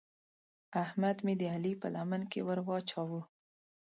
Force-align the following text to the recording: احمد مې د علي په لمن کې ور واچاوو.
احمد 0.83 1.17
مې 1.25 1.33
د 1.41 1.43
علي 1.53 1.73
په 1.81 1.87
لمن 1.95 2.21
کې 2.31 2.39
ور 2.47 2.59
واچاوو. 2.67 3.21